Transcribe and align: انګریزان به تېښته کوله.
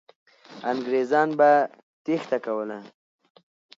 انګریزان 0.71 1.29
به 1.39 1.51
تېښته 2.03 2.37
کوله. 2.45 2.79